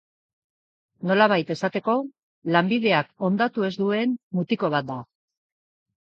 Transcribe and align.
Nolabait 1.09 1.49
esateko, 1.55 1.93
lanbideak 2.55 3.11
hondatu 3.27 3.65
ez 3.67 3.69
duen 3.83 4.15
mutiko 4.39 4.71
bat 4.77 4.89
da. 4.89 4.97